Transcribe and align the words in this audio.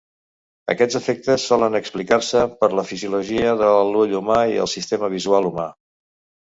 Aquests 0.73 0.97
efectes 0.99 1.45
solen 1.51 1.77
explicar-se 1.81 2.43
per 2.63 2.71
la 2.81 2.87
fisiologia 2.93 3.55
de 3.63 3.71
l'ull 3.93 4.19
humà 4.23 4.43
i 4.57 4.61
el 4.67 4.75
sistema 4.77 5.17
visual 5.19 5.53
humà. 5.55 5.71